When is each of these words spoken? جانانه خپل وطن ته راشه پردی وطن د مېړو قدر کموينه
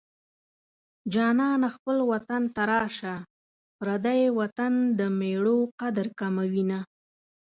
جانانه 1.13 1.67
خپل 1.75 1.97
وطن 2.11 2.41
ته 2.55 2.61
راشه 2.71 3.15
پردی 3.77 4.21
وطن 4.39 4.73
د 4.99 4.99
مېړو 5.19 5.59
قدر 5.81 6.07
کموينه 6.19 6.79